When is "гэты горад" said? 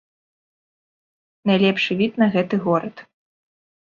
2.37-3.05